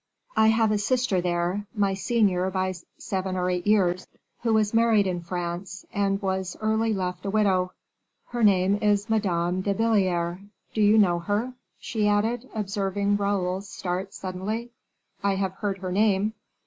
[0.35, 4.07] "I have a sister there, my senior by seven or eight years,
[4.41, 7.71] who was married in France, and was early left a widow;
[8.29, 10.39] her name is Madame de Belliere.
[10.73, 14.71] Do you know her?" she added, observing Raoul start suddenly.
[15.23, 16.33] "I have heard her name."